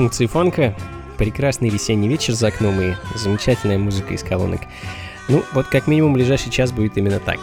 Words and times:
Функции 0.00 0.24
фанка, 0.24 0.74
прекрасный 1.18 1.68
весенний 1.68 2.08
вечер 2.08 2.32
за 2.32 2.48
окном 2.48 2.80
и 2.80 2.94
замечательная 3.16 3.76
музыка 3.76 4.14
из 4.14 4.22
колонок. 4.22 4.62
Ну, 5.28 5.42
вот 5.52 5.66
как 5.66 5.86
минимум 5.88 6.14
ближайший 6.14 6.50
час 6.50 6.72
будет 6.72 6.96
именно 6.96 7.20
так. 7.20 7.38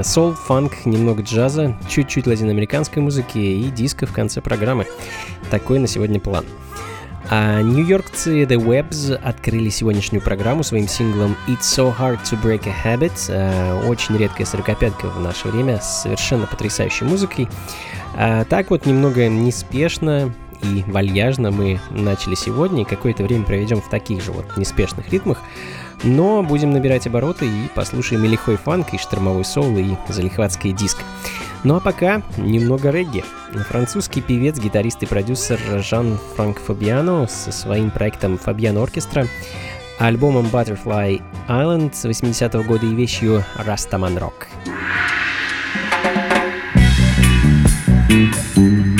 Сол, 0.00 0.32
фанк, 0.32 0.86
немного 0.86 1.22
джаза, 1.22 1.76
чуть-чуть 1.86 2.26
латиноамериканской 2.26 3.02
музыки 3.02 3.36
и 3.36 3.64
диска 3.64 4.06
в 4.06 4.14
конце 4.14 4.40
программы. 4.40 4.86
Такой 5.50 5.80
на 5.80 5.86
сегодня 5.86 6.18
план. 6.18 6.46
А 7.28 7.60
нью-йоркцы 7.60 8.44
The 8.44 8.56
Webs 8.56 9.14
открыли 9.14 9.68
сегодняшнюю 9.68 10.22
программу 10.22 10.62
своим 10.62 10.88
синглом 10.88 11.36
It's 11.46 11.60
So 11.60 11.94
Hard 11.94 12.20
to 12.24 12.42
Break 12.42 12.66
a 12.66 12.96
Habit. 12.96 13.12
А, 13.28 13.86
очень 13.86 14.16
редкая 14.16 14.46
сорокопятка 14.46 15.10
в 15.10 15.20
наше 15.20 15.48
время 15.48 15.78
с 15.78 16.04
совершенно 16.04 16.46
потрясающей 16.46 17.04
музыкой. 17.04 17.48
А, 18.16 18.44
так 18.44 18.70
вот, 18.70 18.86
немного 18.86 19.28
неспешно, 19.28 20.32
и 20.62 20.84
вальяжно 20.86 21.50
мы 21.50 21.80
начали 21.90 22.34
сегодня, 22.34 22.82
и 22.82 22.86
какое-то 22.86 23.22
время 23.22 23.44
проведем 23.44 23.80
в 23.80 23.88
таких 23.88 24.22
же 24.22 24.32
вот 24.32 24.56
неспешных 24.56 25.10
ритмах, 25.12 25.38
но 26.02 26.42
будем 26.42 26.70
набирать 26.70 27.06
обороты 27.06 27.46
и 27.46 27.68
послушаем 27.74 28.24
и 28.24 28.28
лихой 28.28 28.56
фанк, 28.56 28.94
и 28.94 28.98
штормовой 28.98 29.44
соло, 29.44 29.78
и 29.78 29.96
залихватский 30.08 30.72
диск. 30.72 30.98
Ну 31.64 31.76
а 31.76 31.80
пока 31.80 32.22
немного 32.36 32.90
регги. 32.90 33.24
Французский 33.68 34.20
певец, 34.20 34.58
гитарист 34.58 35.02
и 35.02 35.06
продюсер 35.06 35.58
Жан-Франк 35.82 36.60
Фабиано 36.60 37.26
со 37.26 37.50
своим 37.50 37.90
проектом 37.90 38.38
Фабиано 38.38 38.82
Оркестра, 38.82 39.26
альбомом 39.98 40.46
Butterfly 40.46 41.20
Island 41.48 41.92
80-го 41.92 42.62
года 42.62 42.86
и 42.86 42.94
вещью 42.94 43.44
Rastaman 43.56 44.18
Rock. 44.18 44.46
Rootsman 48.08 48.86
rocker. 48.86 48.97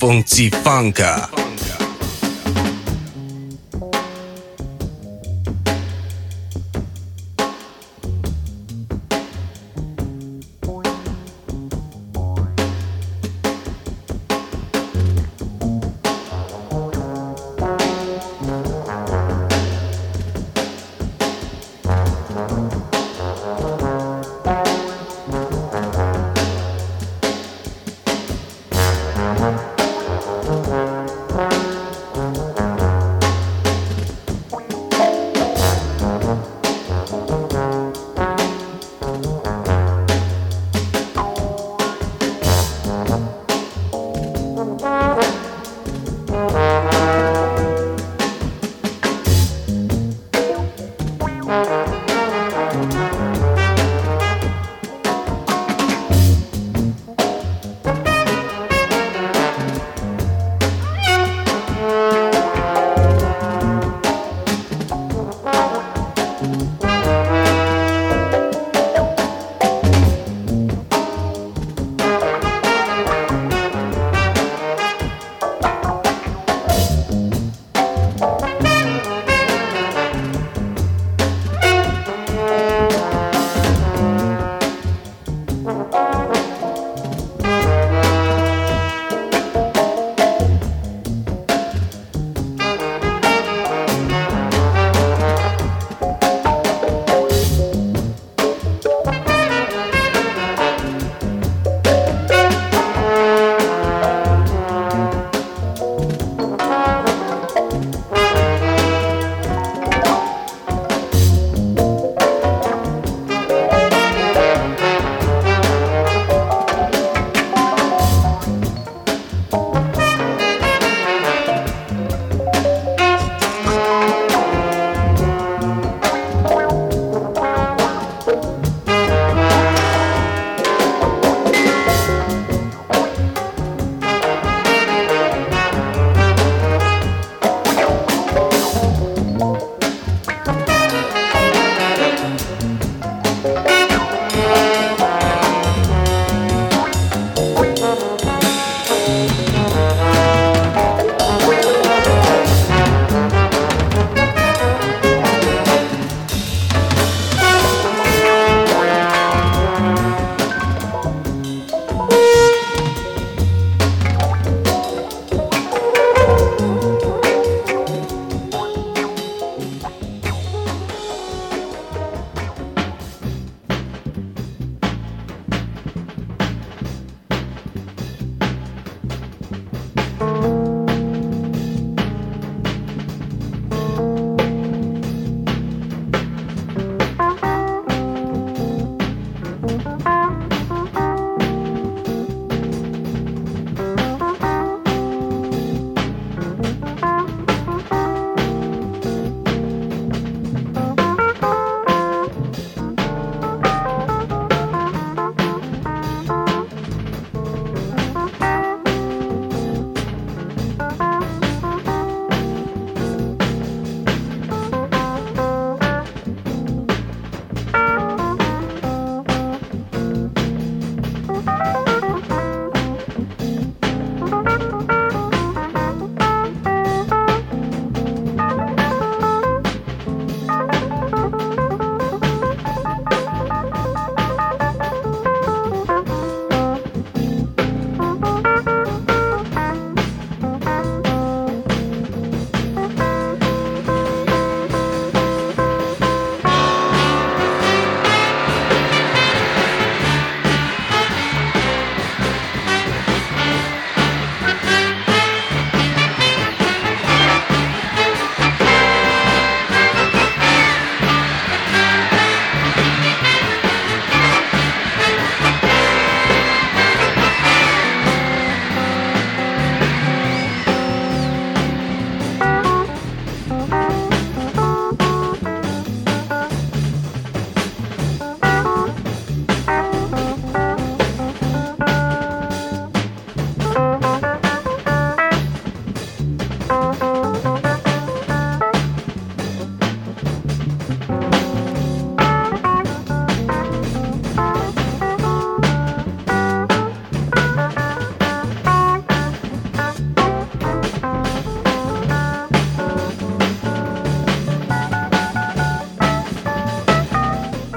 funk 0.00 0.38
ifunka。 0.38 1.28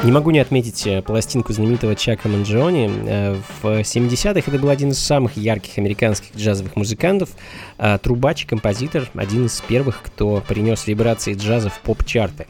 Не 0.03 0.11
могу 0.11 0.31
не 0.31 0.39
отметить 0.39 0.85
э, 0.85 1.01
пластинку 1.01 1.53
знаменитого 1.53 1.95
Чака 1.95 2.27
Манджони. 2.27 2.91
Э, 3.07 3.35
в 3.61 3.65
70-х 3.65 4.51
это 4.51 4.59
был 4.59 4.67
один 4.67 4.89
из 4.89 4.99
самых 4.99 5.37
ярких 5.37 5.77
американских 5.77 6.35
джазовых 6.35 6.75
музыкантов, 6.75 7.29
э, 7.77 7.97
трубач 8.03 8.43
и 8.43 8.45
композитор, 8.45 9.09
один 9.13 9.45
из 9.45 9.61
первых, 9.61 10.01
кто 10.03 10.43
принес 10.45 10.87
вибрации 10.87 11.35
джаза 11.35 11.69
в 11.69 11.79
поп-чарты, 11.79 12.47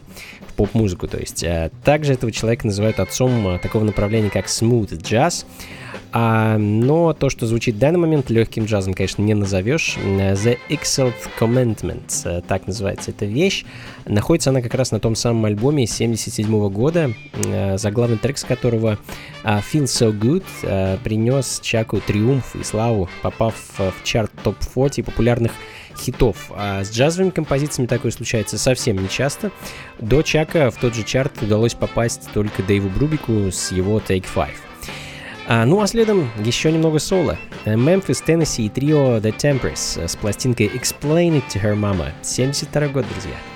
в 0.48 0.54
поп-музыку, 0.54 1.06
то 1.06 1.16
есть. 1.16 1.44
Также 1.84 2.14
этого 2.14 2.32
человека 2.32 2.66
называют 2.66 2.98
отцом 2.98 3.60
такого 3.60 3.84
направления, 3.84 4.30
как 4.30 4.46
smooth 4.46 4.90
jazz. 5.00 5.46
А, 6.16 6.58
но 6.58 7.12
то, 7.12 7.28
что 7.28 7.44
звучит 7.44 7.74
в 7.74 7.78
данный 7.78 7.98
момент 7.98 8.30
легким 8.30 8.66
джазом, 8.66 8.94
конечно, 8.94 9.20
не 9.20 9.34
назовешь. 9.34 9.96
The 9.96 10.56
Exalt 10.68 11.14
Commandment, 11.40 12.42
так 12.42 12.68
называется 12.68 13.10
эта 13.10 13.26
вещь. 13.26 13.64
Находится 14.04 14.50
она 14.50 14.62
как 14.62 14.74
раз 14.74 14.92
на 14.92 15.00
том 15.00 15.16
самом 15.16 15.44
альбоме 15.46 15.88
77 15.88 16.68
года, 16.68 17.12
заглавный 17.74 18.16
трек 18.16 18.38
с 18.38 18.44
которого 18.44 18.96
Feel 19.42 19.86
So 19.86 20.16
Good 20.16 21.00
принес 21.02 21.58
Чаку 21.60 22.00
триумф 22.00 22.54
и 22.54 22.62
славу, 22.62 23.08
попав 23.22 23.56
в 23.76 23.94
чарт 24.04 24.30
топ-40 24.44 25.02
популярных 25.02 25.50
хитов. 25.98 26.52
А 26.54 26.84
с 26.84 26.92
джазовыми 26.92 27.30
композициями 27.30 27.88
такое 27.88 28.12
случается 28.12 28.56
совсем 28.56 29.02
не 29.02 29.08
часто. 29.08 29.50
До 29.98 30.22
Чака 30.22 30.70
в 30.70 30.76
тот 30.76 30.94
же 30.94 31.02
чарт 31.02 31.42
удалось 31.42 31.74
попасть 31.74 32.28
только 32.32 32.62
Дэйву 32.62 32.88
Брубику 32.88 33.50
с 33.50 33.72
его 33.72 33.98
Take 33.98 34.26
Five. 34.32 34.54
А, 35.46 35.66
ну 35.66 35.80
а 35.82 35.86
следом 35.86 36.30
еще 36.42 36.72
немного 36.72 36.98
соло. 36.98 37.36
Memphis, 37.66 38.24
Tennessee 38.26 38.66
и 38.66 38.68
трио 38.68 39.18
The 39.18 39.36
Tempers 39.36 40.06
с 40.06 40.16
пластинкой 40.16 40.68
Explain 40.68 41.42
It 41.42 41.44
to 41.52 41.62
Her 41.62 41.74
Mama. 41.74 42.12
72 42.22 42.88
год, 42.88 43.04
друзья. 43.12 43.53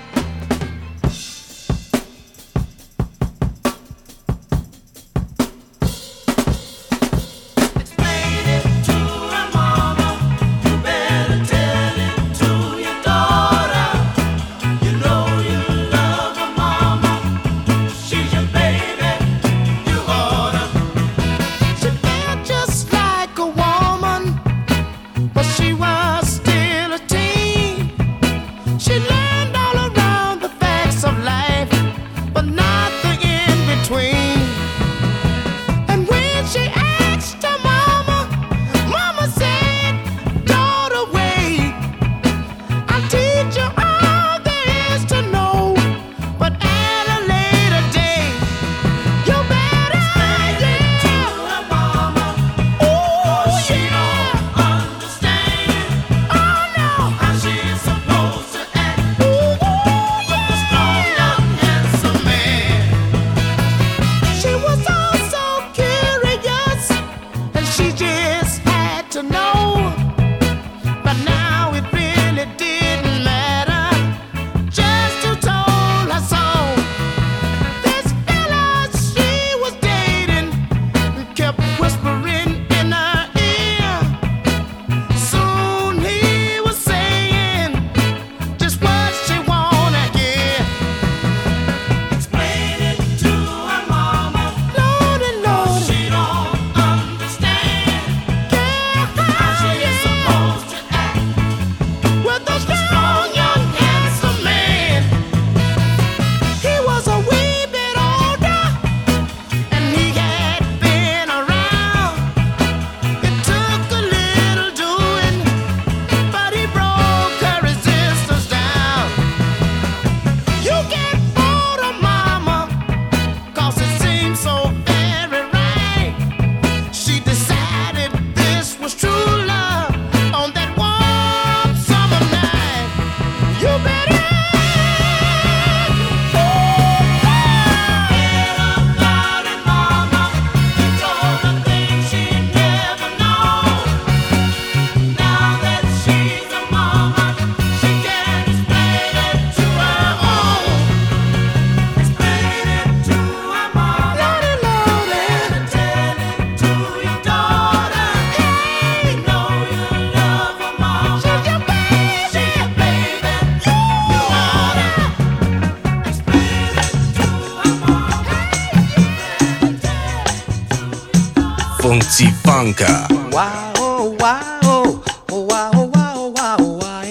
Funka. 172.59 173.07
Wow, 173.31 173.71
oh, 173.77 174.17
wow, 174.19 174.59
oh, 174.63 175.01
wow, 175.31 175.71
oh, 175.75 175.85
wow, 175.95 176.27
wow, 176.35 176.57
wow. 176.59 177.03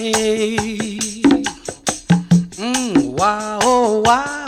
Mm, 2.53 3.13
wow, 3.17 3.59
oh, 3.63 4.01
wow, 4.05 4.45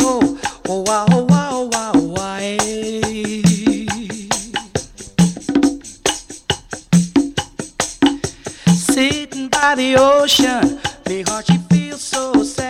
wow, 0.67 1.07
wow, 1.25 1.63
wow, 1.71 1.93
wow. 1.95 2.39
Sitting 8.75 9.47
by 9.49 9.73
the 9.73 9.95
ocean, 9.97 10.79
big 11.05 11.27
heart, 11.27 11.47
she 11.47 11.57
feels 11.71 12.03
so 12.03 12.43
sad. 12.43 12.60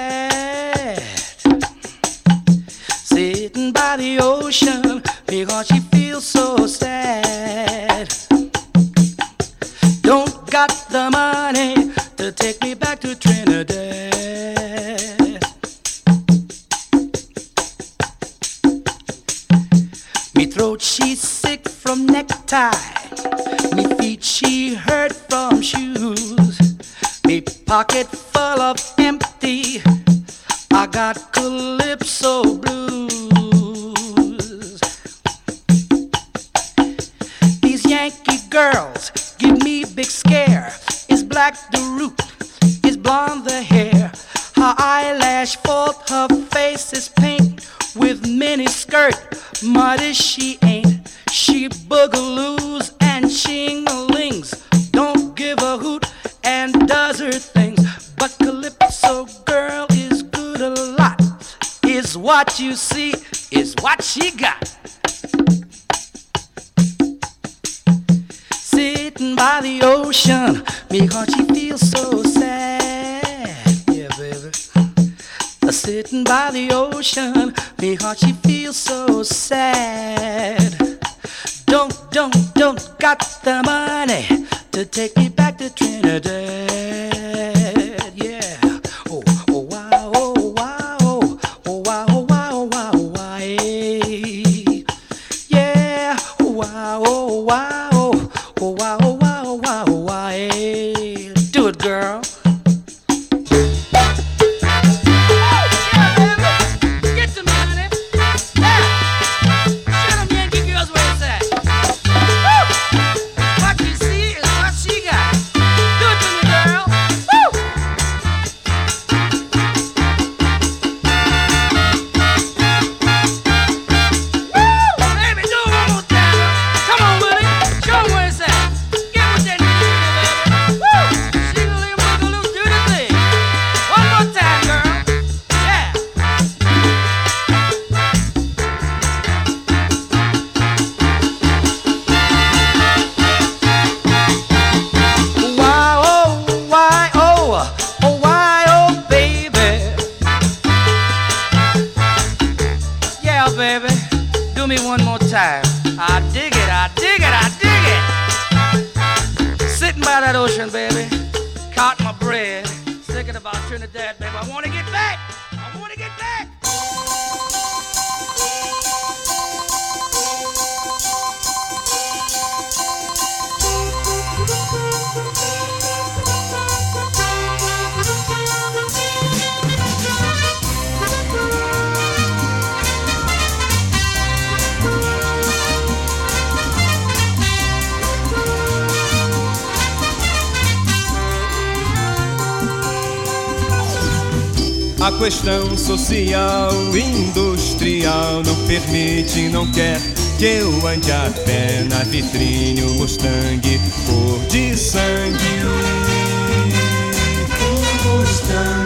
Ande 200.87 201.11
a 201.11 201.29
pé 201.45 201.85
na 201.89 202.03
vitrine 202.03 202.81
o 202.83 202.93
Mustang 202.95 203.79
cor 204.07 204.39
de 204.49 204.75
sangue. 204.75 205.61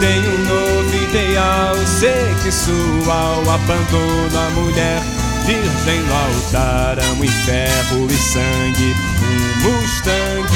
Tenho 0.00 0.30
um 0.30 0.44
novo 0.44 0.94
ideal 0.94 1.74
sexual, 1.86 3.40
abandono 3.48 4.38
a 4.38 4.50
mulher 4.50 5.02
virgem 5.46 6.00
no 6.00 6.14
altar, 6.14 6.98
amo 7.10 7.24
em 7.24 7.28
ferro 7.28 8.06
e 8.10 8.16
sangue, 8.16 8.94
um 9.22 9.62
Mustang 9.62 10.46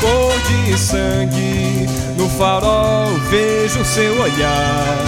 cor 0.00 0.34
de 0.48 0.78
sangue. 0.78 1.86
No 2.16 2.28
farol 2.30 3.08
vejo 3.30 3.84
seu 3.84 4.20
olhar. 4.20 4.98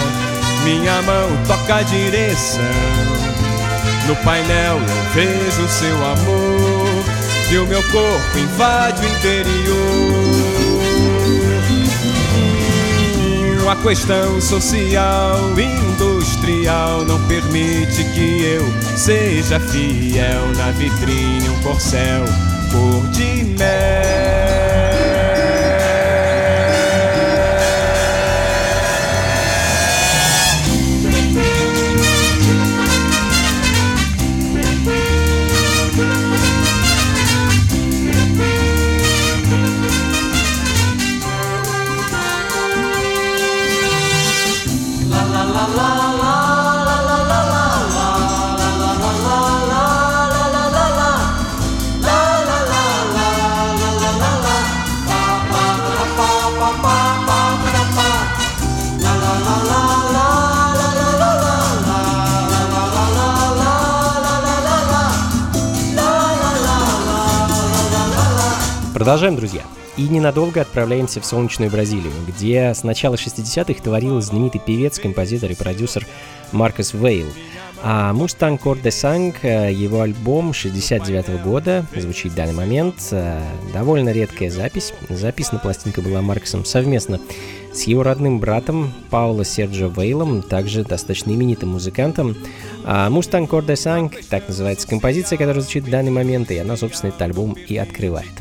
Minha 0.63 1.01
mão 1.01 1.29
toca 1.45 1.75
a 1.75 1.81
direção. 1.81 3.42
No 4.07 4.15
painel 4.17 4.77
eu 4.77 5.13
vejo 5.13 5.67
seu 5.67 5.95
amor. 6.05 7.03
E 7.51 7.57
o 7.57 7.67
meu 7.67 7.83
corpo 7.83 8.37
invade 8.37 9.05
o 9.05 9.09
interior. 9.09 10.23
A 13.69 13.75
questão 13.77 14.39
social, 14.39 15.39
industrial 15.59 17.05
não 17.05 17.19
permite 17.27 18.03
que 18.13 18.43
eu 18.43 18.63
seja 18.95 19.59
fiel 19.59 20.47
na 20.57 20.69
vitrine 20.71 21.49
um 21.49 21.59
corcel 21.63 22.23
cor 22.71 23.07
de 23.07 23.45
mel. 23.57 24.62
Продолжаем, 68.93 69.35
друзья. 69.35 69.63
И 69.97 70.03
ненадолго 70.03 70.61
отправляемся 70.61 71.19
в 71.19 71.25
солнечную 71.25 71.71
Бразилию, 71.71 72.13
где 72.27 72.73
с 72.75 72.83
начала 72.83 73.15
60-х 73.15 73.81
творил 73.81 74.21
знаменитый 74.21 74.61
певец, 74.63 74.99
композитор 74.99 75.49
и 75.49 75.55
продюсер 75.55 76.05
Маркус 76.51 76.93
Вейл. 76.93 77.25
А 77.81 78.13
Mustang 78.13 78.59
Cor 78.59 78.79
de 78.79 78.91
Sang, 78.91 79.35
э, 79.41 79.73
его 79.73 80.01
альбом 80.01 80.53
69 80.53 81.41
года, 81.43 81.87
звучит 81.95 82.33
в 82.33 82.35
данный 82.35 82.53
момент, 82.53 82.95
э, 83.11 83.41
довольно 83.73 84.09
редкая 84.09 84.51
запись. 84.51 84.93
Записана 85.09 85.59
пластинка 85.59 86.01
была 86.01 86.21
Маркусом 86.21 86.63
совместно 86.63 87.19
с 87.73 87.83
его 87.83 88.03
родным 88.03 88.39
братом 88.39 88.93
Пауло 89.09 89.43
Серджо 89.43 89.87
Вейлом, 89.87 90.43
также 90.43 90.83
достаточно 90.83 91.31
именитым 91.31 91.69
музыкантом. 91.69 92.37
А 92.85 93.09
Mustang 93.09 93.49
Cor 93.49 93.65
de 93.65 93.73
Sang, 93.73 94.13
так 94.29 94.47
называется 94.47 94.87
композиция, 94.87 95.37
которая 95.37 95.61
звучит 95.61 95.83
в 95.83 95.89
данный 95.89 96.11
момент, 96.11 96.51
и 96.51 96.57
она, 96.57 96.77
собственно, 96.77 97.09
этот 97.09 97.23
альбом 97.23 97.53
и 97.53 97.75
открывает. 97.75 98.31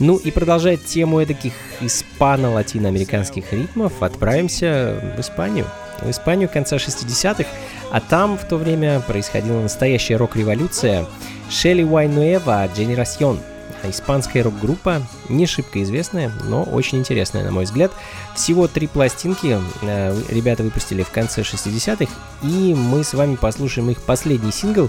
Ну 0.00 0.16
и 0.16 0.30
продолжая 0.30 0.76
тему 0.76 1.24
таких 1.24 1.52
испано-латиноамериканских 1.80 3.52
ритмов, 3.52 4.02
отправимся 4.02 5.14
в 5.16 5.20
Испанию. 5.20 5.66
В 6.00 6.10
Испанию 6.10 6.48
конца 6.48 6.76
60-х, 6.76 7.48
а 7.90 8.00
там 8.00 8.36
в 8.36 8.44
то 8.46 8.56
время 8.56 9.00
происходила 9.00 9.60
настоящая 9.60 10.16
рок-революция 10.16 11.06
Шелли 11.48 11.84
Уайнуэва 11.84 12.68
«Generación». 12.74 13.38
испанская 13.84 14.42
рок-группа, 14.42 15.02
не 15.28 15.46
шибко 15.46 15.82
известная, 15.82 16.32
но 16.44 16.62
очень 16.62 16.98
интересная, 16.98 17.44
на 17.44 17.50
мой 17.50 17.64
взгляд. 17.64 17.92
Всего 18.34 18.66
три 18.66 18.86
пластинки 18.86 19.58
э, 19.82 20.22
ребята 20.30 20.62
выпустили 20.62 21.02
в 21.02 21.10
конце 21.10 21.42
60-х, 21.42 22.10
и 22.42 22.74
мы 22.74 23.04
с 23.04 23.12
вами 23.14 23.36
послушаем 23.36 23.90
их 23.90 24.00
последний 24.02 24.52
сингл 24.52 24.88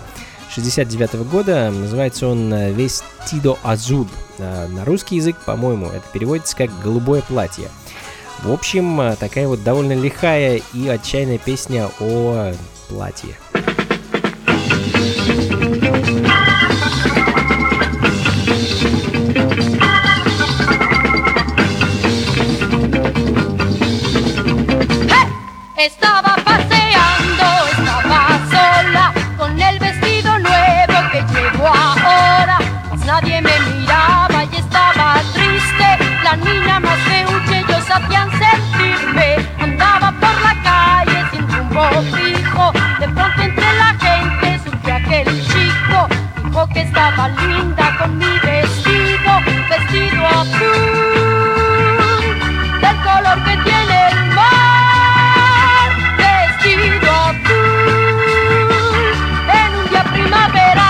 69 0.53 1.13
-го 1.13 1.23
года. 1.23 1.71
Называется 1.71 2.27
он 2.27 2.53
«Vestido 2.53 3.57
Azul». 3.63 4.07
На 4.37 4.85
русский 4.85 5.15
язык, 5.15 5.37
по-моему, 5.45 5.87
это 5.87 6.03
переводится 6.13 6.55
как 6.55 6.69
«голубое 6.81 7.21
платье». 7.21 7.69
В 8.43 8.51
общем, 8.51 9.15
такая 9.19 9.47
вот 9.47 9.63
довольно 9.63 9.93
лихая 9.93 10.61
и 10.73 10.87
отчаянная 10.87 11.37
песня 11.37 11.89
о 11.99 12.53
платье. 12.89 13.35
Fijo. 41.75 42.71
De 42.99 43.07
pronto 43.09 43.41
entre 43.41 43.73
la 43.73 43.95
gente 43.99 44.59
supe 44.63 44.91
aquel 44.91 45.25
chico. 45.47 46.07
Dijo 46.43 46.67
que 46.69 46.81
estaba 46.81 47.27
linda 47.29 47.97
con 47.97 48.17
mi 48.17 48.39
vestido, 48.39 49.41
vestido 49.69 50.25
azul. 50.27 51.15
Del 52.81 52.97
color 53.03 53.43
que 53.43 53.57
tiene 53.63 54.07
el 54.09 54.15
mar, 54.33 55.89
vestido 56.17 57.11
azul. 57.11 57.95
En 59.53 59.69
un 59.79 59.85
día 59.89 60.03
primaveral. 60.03 60.85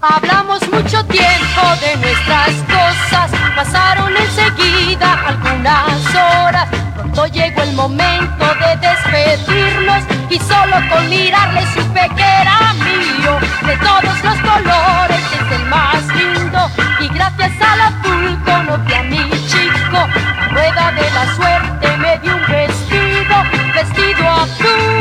Hablamos 0.00 0.60
mucho 0.70 1.04
tiempo 1.06 1.62
de 1.80 1.96
nuestras 1.96 2.50
cosas, 2.68 3.30
pasaron 3.56 4.16
enseguida 4.16 5.13
algunas 5.26 6.14
horas. 6.14 6.68
Pronto 6.94 7.26
llegó 7.26 7.62
el 7.62 7.72
momento 7.72 8.44
de 8.60 8.76
despedirnos 8.76 10.04
y 10.30 10.38
solo 10.38 10.76
con 10.90 11.08
mirarle 11.08 11.62
supe 11.74 12.08
que 12.16 12.22
era 12.22 12.72
mío. 12.74 13.38
De 13.66 13.76
todos 13.78 14.24
los 14.24 14.38
colores 14.40 15.22
es 15.32 15.58
el 15.58 15.66
más 15.66 16.06
lindo 16.14 16.70
y 17.00 17.08
gracias 17.08 17.52
al 17.60 17.80
azul 17.80 18.38
conocí 18.44 18.94
a 18.94 19.02
mi 19.02 19.30
chico. 19.48 19.98
La 20.38 20.48
rueda 20.48 20.92
de 20.92 21.10
la 21.10 21.34
suerte 21.34 21.96
me 21.98 22.18
dio 22.18 22.36
un 22.36 22.46
vestido, 22.46 23.36
vestido 23.74 24.30
azul, 24.30 24.93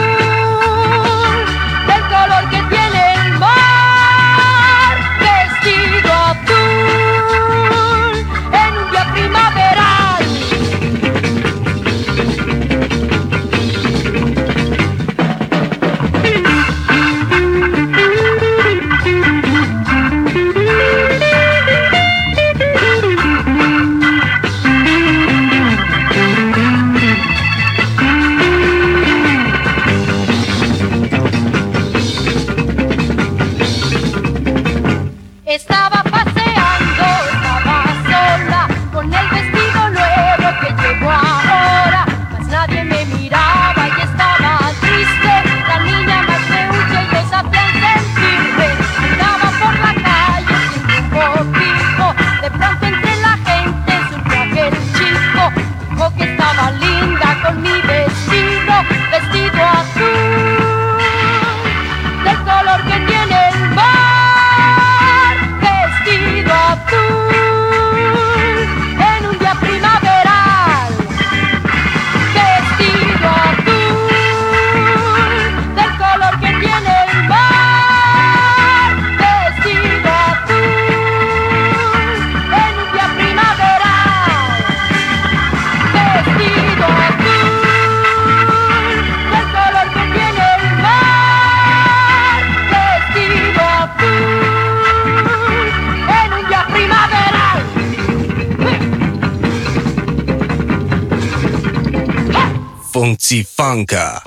Blanca. 103.74 104.23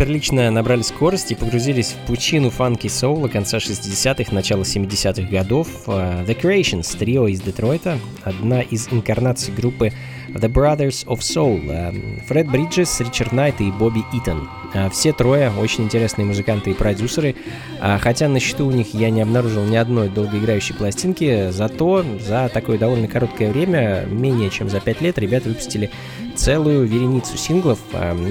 Inter 0.00 0.09
прилично 0.20 0.50
набрали 0.50 0.82
скорость 0.82 1.32
и 1.32 1.34
погрузились 1.34 1.92
в 1.92 2.06
пучину 2.06 2.50
фанки 2.50 2.88
соула 2.88 3.28
конца 3.28 3.56
60-х, 3.56 4.34
начала 4.34 4.64
70-х 4.64 5.22
годов. 5.30 5.66
Uh, 5.86 6.26
The 6.26 6.38
Creations, 6.38 6.94
трио 6.98 7.26
из 7.26 7.40
Детройта, 7.40 7.98
одна 8.22 8.60
из 8.60 8.88
инкарнаций 8.92 9.54
группы 9.54 9.94
The 10.28 10.52
Brothers 10.52 11.06
of 11.06 11.20
Soul, 11.20 11.64
uh, 11.64 12.26
Фред 12.26 12.50
Бриджес, 12.50 13.00
Ричард 13.00 13.32
Найт 13.32 13.62
и 13.62 13.70
Бобби 13.70 14.04
Итон. 14.12 14.46
Uh, 14.74 14.90
все 14.90 15.14
трое 15.14 15.50
очень 15.58 15.84
интересные 15.84 16.26
музыканты 16.26 16.72
и 16.72 16.74
продюсеры, 16.74 17.34
хотя 17.80 18.28
на 18.28 18.40
счету 18.40 18.66
у 18.66 18.70
них 18.72 18.92
я 18.92 19.08
не 19.08 19.22
обнаружил 19.22 19.64
ни 19.64 19.76
одной 19.76 20.10
долгоиграющей 20.10 20.74
пластинки, 20.74 21.50
зато 21.50 22.04
за 22.20 22.50
такое 22.52 22.76
довольно 22.76 23.08
короткое 23.08 23.50
время, 23.50 24.04
менее 24.06 24.50
чем 24.50 24.68
за 24.68 24.80
5 24.80 25.00
лет, 25.00 25.18
ребята 25.18 25.48
выпустили 25.48 25.90
целую 26.36 26.86
вереницу 26.86 27.36
синглов, 27.36 27.78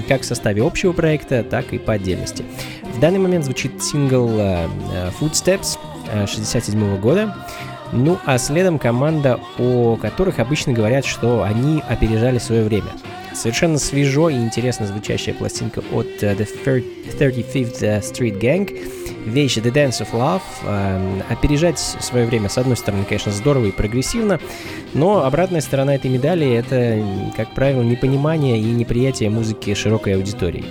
как 0.08 0.22
в 0.22 0.24
составе 0.24 0.62
общего 0.62 0.92
проекта, 0.92 1.42
так 1.42 1.72
и 1.72 1.78
по 1.80 1.94
отдельности. 1.94 2.44
В 2.82 3.00
данный 3.00 3.18
момент 3.18 3.44
звучит 3.44 3.82
сингл 3.82 4.28
э, 4.38 4.68
э, 4.92 5.10
Footsteps 5.20 5.78
67 6.26 6.82
э, 6.82 6.98
года, 6.98 7.34
ну 7.92 8.18
а 8.24 8.38
следом 8.38 8.78
команда, 8.78 9.40
о 9.58 9.96
которых 9.96 10.38
обычно 10.38 10.72
говорят, 10.72 11.04
что 11.04 11.42
они 11.42 11.82
опережали 11.88 12.38
свое 12.38 12.62
время. 12.64 12.90
Совершенно 13.32 13.78
свежо 13.78 14.28
и 14.28 14.34
интересно 14.34 14.86
звучащая 14.86 15.34
пластинка 15.34 15.82
от 15.92 16.06
The 16.22 16.46
35th 17.18 17.80
Street 18.00 18.40
Gang, 18.40 18.68
вещь 19.26 19.58
The 19.58 19.72
Dance 19.72 20.00
of 20.00 20.12
Love. 20.12 20.42
Э, 20.64 21.20
опережать 21.28 21.78
свое 21.78 22.26
время, 22.26 22.48
с 22.48 22.58
одной 22.58 22.76
стороны, 22.76 23.04
конечно, 23.04 23.32
здорово 23.32 23.66
и 23.66 23.70
прогрессивно, 23.70 24.40
но 24.94 25.24
обратная 25.24 25.60
сторона 25.60 25.94
этой 25.94 26.10
медали— 26.10 26.50
это, 26.54 27.04
как 27.36 27.54
правило, 27.54 27.82
непонимание 27.82 28.58
и 28.58 28.64
неприятие 28.64 29.30
музыки 29.30 29.74
широкой 29.74 30.16
аудитории. 30.16 30.64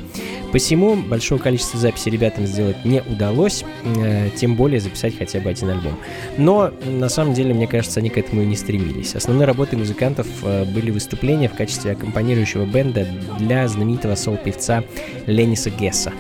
Посему 0.52 0.96
большого 0.96 1.40
количества 1.40 1.80
записей 1.80 2.12
ребятам 2.12 2.48
сделать 2.48 2.84
не 2.84 3.02
удалось, 3.04 3.64
э, 3.84 4.30
тем 4.36 4.56
более 4.56 4.80
записать 4.80 5.16
хотя 5.18 5.40
бы 5.40 5.50
один 5.50 5.70
альбом. 5.70 6.00
Но, 6.38 6.72
на 6.86 7.08
самом 7.08 7.36
деле, 7.36 7.54
мне 7.54 7.68
кажется, 7.68 8.00
они 8.00 8.10
к 8.10 8.18
этому 8.18 8.42
и 8.42 8.46
не 8.46 8.56
стремились. 8.56 9.16
Основной 9.16 9.46
работой 9.46 9.78
музыкантов 9.78 10.28
э, 10.44 10.66
были 10.66 10.90
выступления 10.90 11.50
в 11.50 11.54
качестве 11.54 11.92
аккомпанирующего 11.92 12.66
бенда 12.66 13.08
для 13.38 13.68
знаменитого 13.68 14.16
сол-певца 14.16 14.84
Лениса 15.28 15.70
Гесса. 15.70 16.14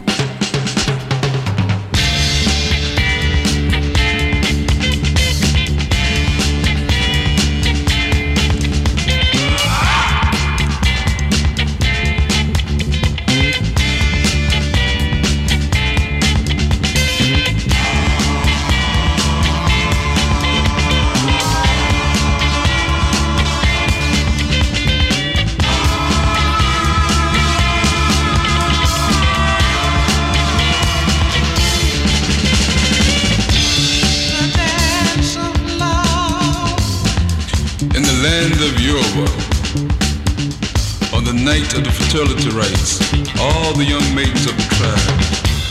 All 42.60 43.72
the 43.72 43.86
young 43.88 44.04
maidens 44.14 44.44
of 44.44 44.52
the 44.52 44.68
tribe 44.76 45.00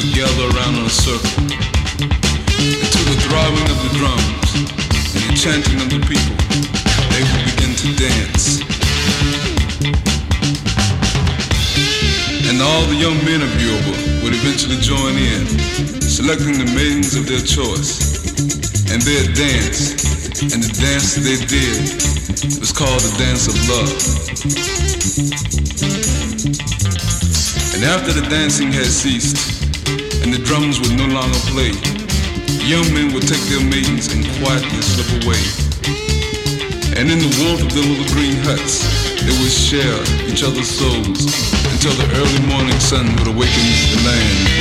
would 0.01 0.09
gather 0.17 0.49
around 0.57 0.81
in 0.81 0.89
a 0.89 0.89
circle. 0.89 1.29
And 1.45 2.89
to 2.97 3.01
the 3.05 3.19
throbbing 3.29 3.69
of 3.69 3.77
the 3.85 3.93
drums 4.01 4.49
and 5.13 5.21
the 5.29 5.37
chanting 5.37 5.77
of 5.85 5.93
the 5.93 6.01
people, 6.09 6.33
they 7.13 7.21
would 7.29 7.45
begin 7.45 7.77
to 7.77 7.89
dance. 7.93 8.65
And 12.49 12.57
all 12.65 12.85
the 12.89 12.97
young 12.97 13.21
men 13.21 13.45
of 13.45 13.53
Yoruba 13.61 14.25
would 14.25 14.33
eventually 14.33 14.81
join 14.81 15.13
in, 15.21 15.45
selecting 16.01 16.57
the 16.57 16.73
maidens 16.73 17.13
of 17.15 17.29
their 17.29 17.45
choice. 17.45 18.33
And 18.89 19.03
they'd 19.05 19.37
dance, 19.37 19.93
and 20.41 20.65
the 20.65 20.73
dance 20.81 21.21
they 21.21 21.37
did 21.37 22.01
was 22.57 22.73
called 22.73 23.05
the 23.05 23.13
dance 23.21 23.45
of 23.45 23.61
love. 23.69 25.58
And 27.79 27.87
after 27.87 28.13
the 28.13 28.27
dancing 28.29 28.73
had 28.73 28.87
ceased, 28.87 29.39
and 30.25 30.35
the 30.35 30.43
drums 30.43 30.81
would 30.81 30.99
no 30.99 31.07
longer 31.15 31.39
play, 31.47 31.71
young 32.67 32.83
men 32.93 33.15
would 33.15 33.23
take 33.23 33.39
their 33.47 33.63
maidens 33.63 34.11
and 34.11 34.27
quietly 34.43 34.83
slip 34.83 35.23
away. 35.23 35.39
And 36.99 37.07
in 37.07 37.23
the 37.23 37.31
warmth 37.39 37.63
of 37.63 37.73
their 37.73 37.87
little 37.87 38.11
green 38.13 38.35
huts, 38.43 38.83
they 39.23 39.31
would 39.31 39.55
share 39.55 40.03
each 40.27 40.43
other's 40.43 40.67
souls 40.67 41.23
until 41.71 41.95
the 41.95 42.11
early 42.19 42.43
morning 42.51 42.81
sun 42.81 43.15
would 43.15 43.29
awaken 43.29 43.63
the 43.95 44.03
land. 44.05 44.58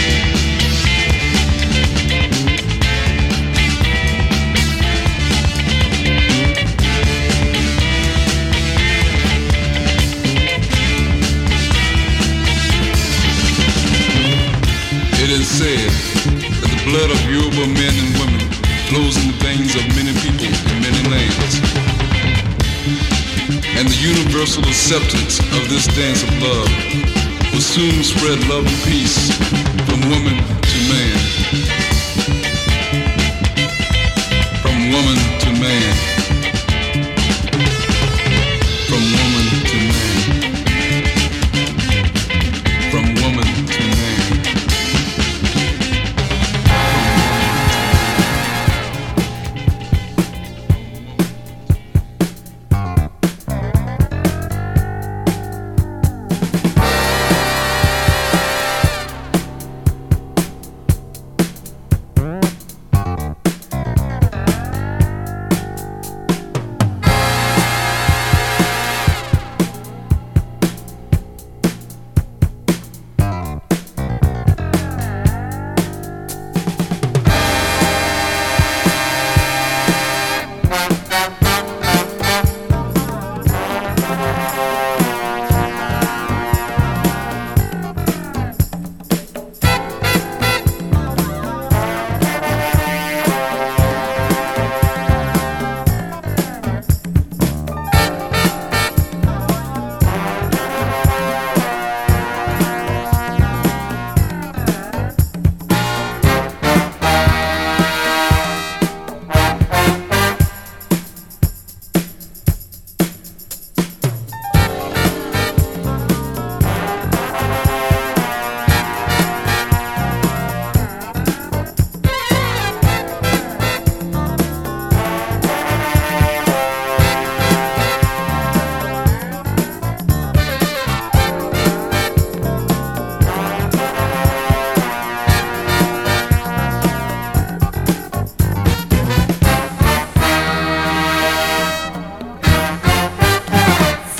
Universal 24.47 24.69
acceptance 24.69 25.39
of 25.39 25.69
this 25.69 25.87
dance 25.87 26.23
of 26.23 26.29
love 26.41 26.69
will 27.51 27.59
soon 27.59 28.03
spread 28.03 28.39
love 28.47 28.65
and 28.65 28.83
peace 28.83 29.35
from 29.85 29.99
woman 30.09 30.37
to 30.61 30.79
man. 30.87 31.17
From 34.61 34.91
woman 34.91 35.39
to 35.39 35.51
man. 35.61 36.06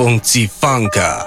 Unti 0.08 0.48
Funka。 0.48 1.27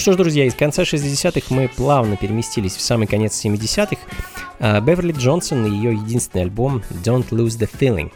Что 0.00 0.12
ж, 0.12 0.16
друзья, 0.16 0.46
из 0.46 0.54
конца 0.54 0.82
60-х 0.82 1.54
мы 1.54 1.68
плавно 1.68 2.16
переместились 2.16 2.74
в 2.74 2.80
самый 2.80 3.06
конец 3.06 3.44
70-х. 3.44 3.98
А, 4.58 4.80
Беверли 4.80 5.12
Джонсон 5.12 5.66
и 5.66 5.70
ее 5.70 5.92
единственный 5.92 6.42
альбом 6.42 6.82
«Don't 7.04 7.28
Lose 7.28 7.58
the 7.58 7.68
Feeling». 7.70 8.10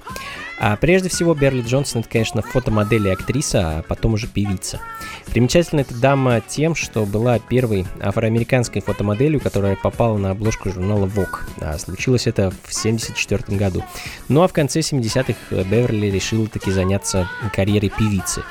А 0.59 0.77
прежде 0.77 1.11
всего, 1.11 1.35
Берли 1.35 1.61
Джонсон 1.61 2.01
это, 2.01 2.09
конечно, 2.09 2.41
фотомодель 2.41 3.09
и 3.09 3.11
актриса, 3.11 3.79
а 3.79 3.83
потом 3.83 4.15
уже 4.15 4.29
певица. 4.29 4.81
Примечательна 5.27 5.81
эта 5.81 5.95
дама 5.95 6.41
тем, 6.41 6.75
что 6.75 7.05
была 7.05 7.39
первой 7.39 7.85
афроамериканской 8.01 8.81
фотомоделью, 8.81 9.41
которая 9.41 9.77
попала 9.77 10.17
на 10.17 10.31
обложку 10.31 10.71
журнала 10.71 11.05
Vogue. 11.05 11.41
А 11.61 11.77
случилось 11.77 12.27
это 12.27 12.51
в 12.51 12.69
1974 12.69 13.59
году. 13.59 13.85
Ну 14.29 14.43
а 14.43 14.49
в 14.49 14.55
конце 14.55 14.81
70-х 14.81 15.35
Беверли 15.51 16.07
решила 16.07 16.47
таки 16.47 16.71
заняться 16.71 17.29
карьерой 17.53 17.91
певицы. 17.91 18.43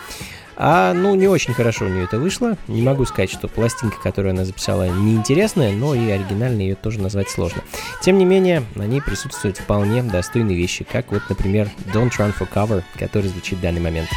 А, 0.65 0.93
ну, 0.93 1.13
не 1.15 1.27
очень 1.27 1.53
хорошо 1.53 1.85
у 1.85 1.89
нее 1.89 2.05
это 2.05 2.17
вышло. 2.17 2.55
Не 2.69 2.81
могу 2.81 3.03
сказать, 3.03 3.29
что 3.29 3.49
пластинка, 3.49 3.97
которую 4.01 4.31
она 4.31 4.45
записала, 4.45 4.87
неинтересная, 4.87 5.73
но 5.73 5.93
и 5.93 6.09
оригинально 6.09 6.61
ее 6.61 6.75
тоже 6.75 7.01
назвать 7.01 7.29
сложно. 7.29 7.61
Тем 8.01 8.17
не 8.17 8.23
менее, 8.23 8.63
на 8.75 8.83
ней 8.83 9.01
присутствуют 9.01 9.57
вполне 9.57 10.01
достойные 10.03 10.55
вещи, 10.55 10.85
как 10.89 11.11
вот, 11.11 11.23
например, 11.27 11.69
Don't 11.93 12.11
Run 12.11 12.33
for 12.33 12.47
Cover, 12.49 12.81
который 12.97 13.27
звучит 13.27 13.59
в 13.59 13.61
данный 13.61 13.81
момент. 13.81 14.07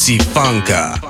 Fritzy 0.00 0.18
Funka. 0.18 1.09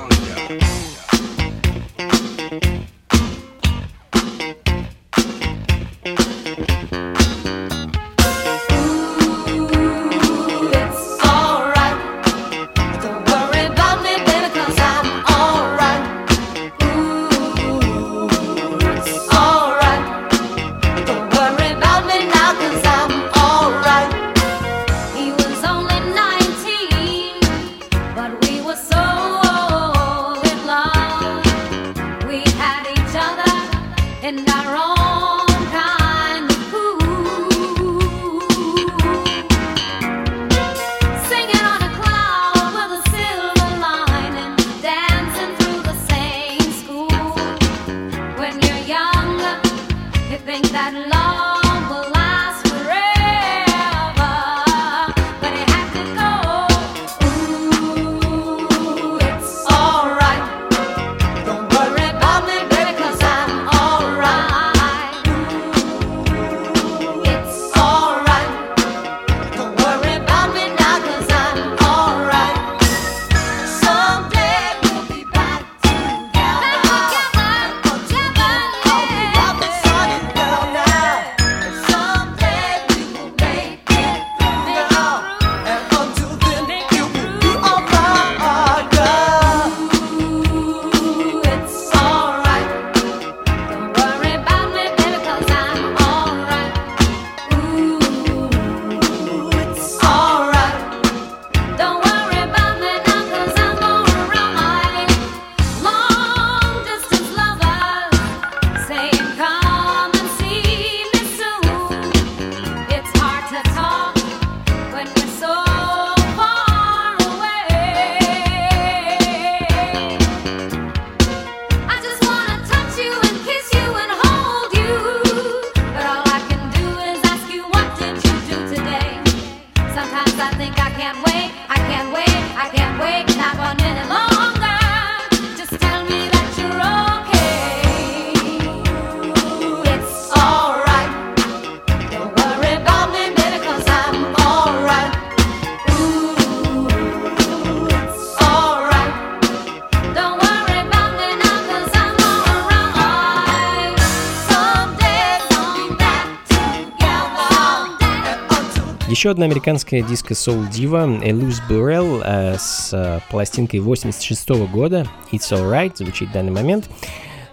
Еще 159.31 159.35
одна 159.35 159.45
американская 159.45 160.01
диско-соул-дива 160.01 161.21
Элуз 161.23 161.61
Буррелл 161.69 162.21
э, 162.21 162.57
с 162.59 162.89
э, 162.91 163.21
пластинкой 163.29 163.79
86 163.79 164.49
года 164.69 165.07
It's 165.31 165.49
Alright 165.53 165.93
звучит 165.95 166.27
в 166.27 166.33
данный 166.33 166.51
момент. 166.51 166.89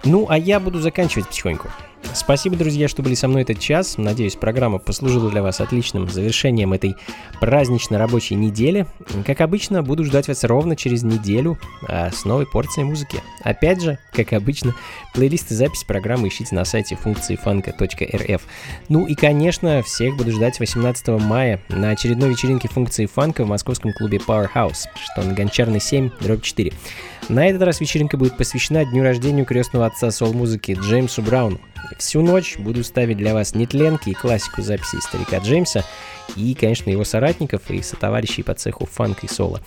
Ну, 0.02 0.26
а 0.28 0.36
я 0.36 0.58
буду 0.58 0.80
заканчивать 0.80 1.28
потихоньку. 1.28 1.68
Спасибо, 2.14 2.56
друзья, 2.56 2.88
что 2.88 3.02
были 3.02 3.14
со 3.14 3.28
мной 3.28 3.42
этот 3.42 3.58
час. 3.58 3.96
Надеюсь, 3.96 4.34
программа 4.34 4.78
послужила 4.78 5.30
для 5.30 5.42
вас 5.42 5.60
отличным 5.60 6.08
завершением 6.08 6.72
этой 6.72 6.96
праздничной 7.40 7.98
рабочей 7.98 8.34
недели. 8.34 8.86
Как 9.26 9.40
обычно, 9.40 9.82
буду 9.82 10.04
ждать 10.04 10.28
вас 10.28 10.44
ровно 10.44 10.76
через 10.76 11.02
неделю 11.02 11.58
а, 11.86 12.10
с 12.10 12.24
новой 12.24 12.46
порцией 12.46 12.86
музыки. 12.86 13.22
Опять 13.42 13.82
же, 13.82 13.98
как 14.12 14.32
обычно, 14.32 14.74
плейлисты 15.14 15.54
записи 15.54 15.86
программы 15.86 16.28
ищите 16.28 16.54
на 16.54 16.64
сайте 16.64 16.96
функции 16.96 17.36
фанка.рф. 17.36 18.42
Ну 18.88 19.06
и, 19.06 19.14
конечно, 19.14 19.82
всех 19.82 20.16
буду 20.16 20.32
ждать 20.32 20.60
18 20.60 21.08
мая 21.20 21.60
на 21.68 21.90
очередной 21.90 22.30
вечеринке 22.30 22.68
функции 22.68 23.06
фанка 23.06 23.44
в 23.44 23.48
московском 23.48 23.92
клубе 23.92 24.18
Powerhouse, 24.18 24.86
что 25.02 25.22
на 25.22 25.34
Гончарной 25.34 25.80
7, 25.80 26.10
дробь 26.20 26.42
4. 26.42 26.72
На 27.28 27.46
этот 27.46 27.62
раз 27.62 27.80
вечеринка 27.80 28.16
будет 28.16 28.36
посвящена 28.36 28.84
дню 28.84 29.02
рождения 29.02 29.44
крестного 29.44 29.86
отца 29.86 30.10
сол-музыки 30.10 30.76
Джеймсу 30.80 31.22
Брауну. 31.22 31.60
Всю 31.98 32.22
ночь 32.22 32.56
буду 32.58 32.84
ставить 32.84 33.16
для 33.16 33.34
вас 33.34 33.54
нетленки 33.54 34.10
и 34.10 34.14
классику 34.14 34.62
записей 34.62 35.00
старика 35.00 35.38
Джеймса 35.38 35.84
и, 36.36 36.54
конечно, 36.54 36.90
его 36.90 37.04
соратников 37.04 37.70
и 37.70 37.82
сотоварищей 37.82 38.42
по 38.42 38.54
цеху 38.54 38.86
фанк 38.86 39.24
и 39.24 39.28
соло. 39.28 39.60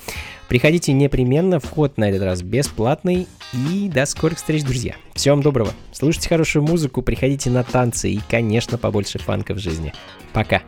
Приходите 0.47 0.93
непременно, 0.93 1.59
вход 1.59 1.97
на 1.97 2.09
этот 2.09 2.24
раз 2.24 2.41
бесплатный 2.41 3.28
и 3.53 3.89
до 3.89 4.05
скорых 4.05 4.38
встреч, 4.38 4.64
друзья. 4.64 4.95
Всего 5.14 5.36
вам 5.36 5.43
доброго. 5.43 5.72
Слушайте 5.91 6.30
хорошую 6.30 6.64
музыку, 6.64 7.01
приходите 7.01 7.49
на 7.49 7.64
танцы 7.64 8.12
и, 8.12 8.22
конечно, 8.30 8.78
побольше 8.78 9.20
фанка 9.20 9.53
в 9.53 9.59
жизни. 9.59 9.93
Пока. 10.34 10.62